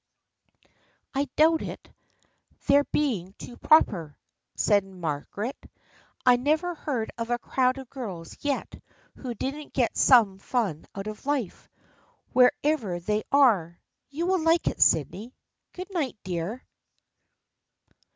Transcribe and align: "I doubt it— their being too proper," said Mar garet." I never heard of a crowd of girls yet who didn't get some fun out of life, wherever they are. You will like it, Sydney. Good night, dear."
"I 1.13 1.25
doubt 1.35 1.61
it— 1.61 1.87
their 2.65 2.85
being 2.85 3.35
too 3.37 3.55
proper," 3.55 4.17
said 4.55 4.83
Mar 4.83 5.27
garet." 5.31 5.63
I 6.25 6.37
never 6.37 6.73
heard 6.73 7.11
of 7.19 7.29
a 7.29 7.37
crowd 7.37 7.77
of 7.77 7.87
girls 7.87 8.35
yet 8.43 8.81
who 9.17 9.35
didn't 9.35 9.73
get 9.73 9.95
some 9.95 10.39
fun 10.39 10.87
out 10.95 11.05
of 11.05 11.27
life, 11.27 11.69
wherever 12.33 12.99
they 12.99 13.21
are. 13.31 13.79
You 14.09 14.25
will 14.25 14.41
like 14.41 14.65
it, 14.67 14.81
Sydney. 14.81 15.35
Good 15.73 15.93
night, 15.93 16.17
dear." 16.23 16.65